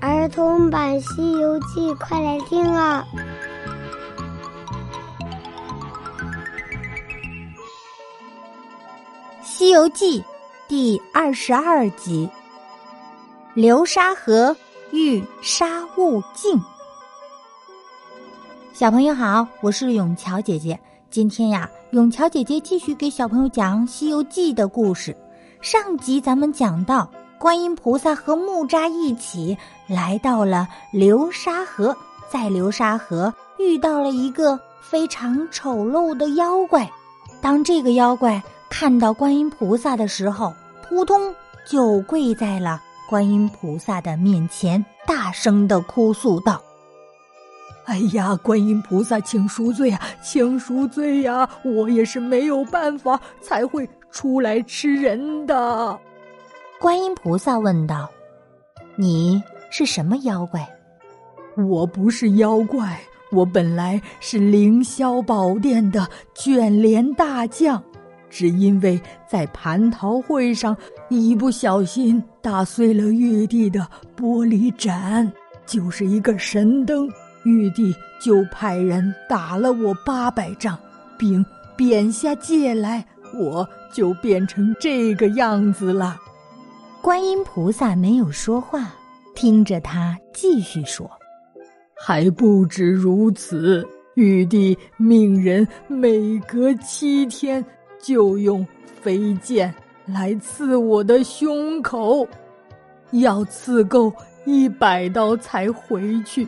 [0.00, 3.04] 儿童版《西游记》，快来听啊！
[9.44, 10.20] 《西游记》
[10.68, 12.30] 第二十二集：
[13.54, 14.56] 流沙河
[14.92, 16.60] 遇沙悟净。
[18.72, 20.78] 小朋友好，我是永桥姐姐。
[21.10, 25.16] 今天呀，永桥姐姐继续给小朋友讲《西游记》的故事。
[25.60, 27.10] 上集咱们讲到。
[27.38, 29.56] 观音菩萨和木吒一起
[29.86, 31.96] 来到了流沙河，
[32.28, 36.90] 在流沙河遇到了一个非常丑陋的妖怪。
[37.40, 40.52] 当这个妖怪看到观音菩萨的时候，
[40.82, 41.32] 扑通
[41.64, 46.60] 就跪在了观音菩萨的面前，大声的哭诉道
[47.86, 51.48] ：“哎呀，观音菩萨，请赎罪啊，请赎罪呀！
[51.64, 55.96] 我也是没有办法才会出来吃人的。”
[56.80, 58.08] 观音菩萨问道
[58.94, 60.64] ：“你是什么妖怪
[61.68, 63.00] ？”“我不是妖怪，
[63.32, 67.82] 我本来是凌霄宝殿的卷帘大将，
[68.30, 70.76] 只因为在蟠桃会上
[71.08, 73.84] 一不小心打碎了玉帝的
[74.16, 75.32] 玻璃盏，
[75.66, 77.08] 就是一个神灯，
[77.42, 80.78] 玉帝就派人打了我八百仗，
[81.18, 81.44] 并
[81.76, 86.16] 贬下界来，我就变成这个样子了。”
[87.00, 88.92] 观音菩萨没有说话，
[89.34, 91.08] 听着他继续说
[91.96, 97.64] ：“还不止如此，玉帝命人每隔七天
[98.00, 98.66] 就用
[99.00, 99.72] 飞剑
[100.06, 102.26] 来刺我的胸口，
[103.12, 104.12] 要刺够
[104.44, 106.46] 一百刀才回去。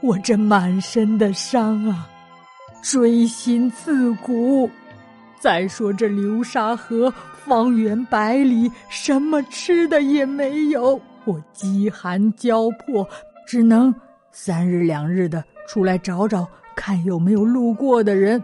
[0.00, 2.08] 我这满身的伤啊，
[2.82, 4.70] 锥心刺骨。
[5.40, 7.12] 再说这流沙河。”
[7.46, 11.00] 方圆百里，什么吃的也没有。
[11.24, 13.08] 我饥寒交迫，
[13.46, 13.92] 只能
[14.30, 16.46] 三日两日的出来找找，
[16.76, 18.40] 看有没有路过的人。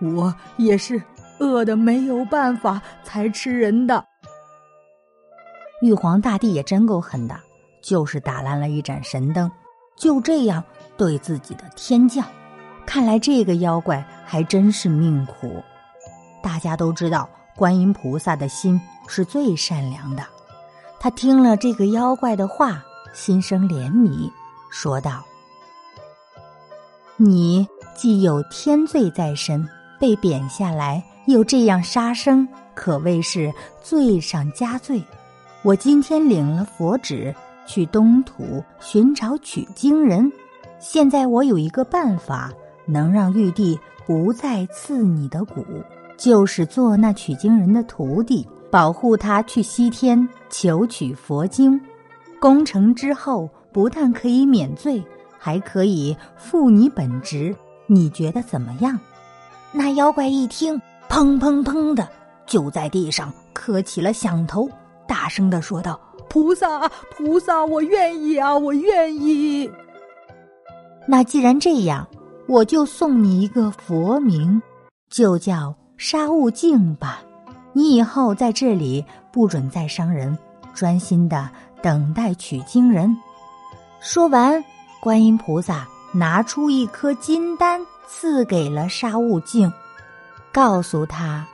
[0.00, 1.00] 我也是
[1.38, 4.04] 饿的没有办法才吃人的。
[5.80, 7.38] 玉皇大帝也真够狠的，
[7.80, 9.48] 就是打烂了一盏神灯，
[9.96, 10.62] 就这样
[10.96, 12.26] 对自己的天降。
[12.84, 15.62] 看来这个妖怪还真是命苦。
[16.46, 17.28] 大家都知道。
[17.56, 20.22] 观音菩萨的心是最善良的，
[21.00, 22.84] 他听了这个妖怪的话，
[23.14, 24.30] 心生怜悯，
[24.68, 25.24] 说道
[27.16, 29.66] ：“你既有天罪在身，
[29.98, 33.50] 被贬下来，又这样杀生，可谓是
[33.82, 35.02] 罪上加罪。
[35.62, 37.34] 我今天领了佛旨，
[37.66, 40.30] 去东土寻找取经人。
[40.78, 42.52] 现在我有一个办法，
[42.84, 45.64] 能让玉帝不再赐你的骨。”
[46.16, 51.80] 就是做那取经人的徒弟，保护他去西天求取佛经。
[52.40, 55.02] 功成之后，不但可以免罪，
[55.38, 57.54] 还可以复你本职。
[57.86, 58.98] 你觉得怎么样？
[59.72, 62.08] 那妖怪一听，砰砰砰的
[62.46, 64.68] 就在地上磕起了响头，
[65.06, 69.70] 大声的说道：“菩萨，菩萨，我愿意啊，我愿意。
[71.06, 72.06] 那既然这样，
[72.48, 74.60] 我就送你一个佛名，
[75.10, 77.22] 就叫。”沙悟净吧，
[77.72, 80.36] 你以后在这里不准再伤人，
[80.74, 81.48] 专心的
[81.82, 83.16] 等待取经人。
[84.00, 84.62] 说完，
[85.00, 89.72] 观音菩萨拿出一颗金丹赐给了沙悟净，
[90.52, 91.46] 告诉他，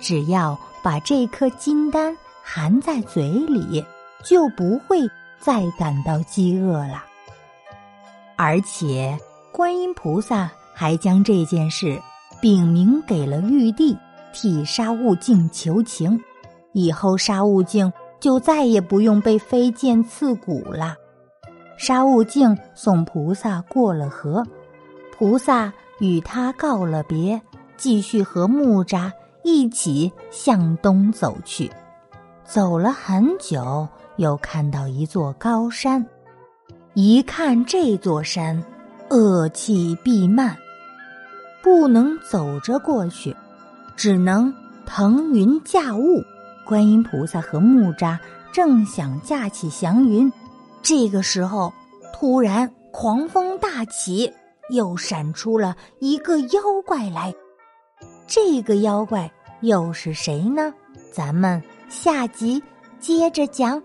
[0.00, 3.84] 只要把这颗金丹含在嘴里，
[4.24, 5.00] 就不会
[5.40, 7.04] 再感到饥饿了。
[8.36, 9.18] 而且，
[9.50, 12.00] 观音菩萨还将这件事。
[12.40, 13.96] 禀明给了玉帝，
[14.32, 16.20] 替沙悟净求情，
[16.72, 20.94] 以后沙悟净就再也不用被飞剑刺骨了。
[21.76, 24.44] 沙悟净送菩萨过了河，
[25.16, 27.40] 菩萨与他告了别，
[27.76, 29.10] 继续和木吒
[29.44, 31.70] 一起向东走去。
[32.44, 36.04] 走了很久，又看到一座高山，
[36.94, 38.64] 一看这座山，
[39.10, 40.56] 恶气弥漫。
[41.62, 43.36] 不能走着过去，
[43.96, 44.54] 只能
[44.86, 46.22] 腾云驾雾。
[46.64, 48.18] 观音菩萨和木吒
[48.52, 50.30] 正想驾起祥云，
[50.82, 51.72] 这个时候
[52.12, 54.32] 突然狂风大起，
[54.70, 57.34] 又闪出了一个妖怪来。
[58.26, 59.30] 这个妖怪
[59.62, 60.72] 又是谁呢？
[61.12, 62.62] 咱们下集
[63.00, 63.82] 接着讲。